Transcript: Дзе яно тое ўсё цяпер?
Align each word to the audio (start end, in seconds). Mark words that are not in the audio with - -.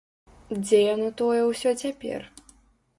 Дзе 0.61 0.79
яно 0.95 1.11
тое 1.21 1.41
ўсё 1.51 1.77
цяпер? 1.85 2.19